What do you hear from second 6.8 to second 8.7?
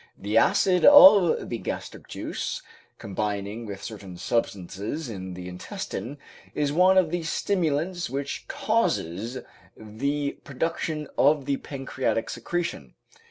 of the stimulants which